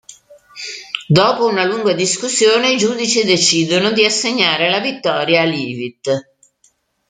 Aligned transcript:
Dopo 1.07 1.45
una 1.45 1.63
lunga 1.63 1.93
discussione, 1.93 2.71
i 2.71 2.77
giudici 2.79 3.23
decidono 3.23 3.91
di 3.91 4.03
assegnare 4.03 4.67
la 4.67 4.79
vittoria 4.79 5.41
a 5.41 5.45
Leavitt. 5.45 6.09